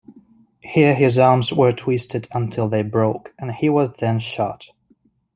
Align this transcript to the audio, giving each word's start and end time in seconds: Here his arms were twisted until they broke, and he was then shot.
Here 0.61 0.95
his 0.95 1.19
arms 1.19 1.53
were 1.53 1.71
twisted 1.71 2.27
until 2.31 2.67
they 2.67 2.81
broke, 2.81 3.35
and 3.37 3.51
he 3.51 3.69
was 3.69 3.91
then 3.99 4.17
shot. 4.17 4.71